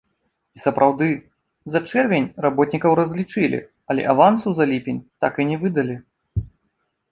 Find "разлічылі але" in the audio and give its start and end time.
3.01-4.09